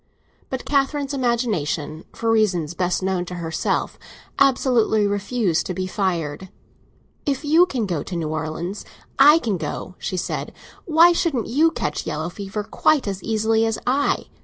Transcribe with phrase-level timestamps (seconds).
[0.49, 3.99] But Catherine's imagination, for reasons best known to herself,
[4.39, 6.49] absolutely refused to be fired.
[7.27, 8.83] "If you can go to New Orleans,
[9.19, 10.53] I can go," she said.
[10.85, 14.25] "Why shouldn't you catch yellow fever quite as easily as I?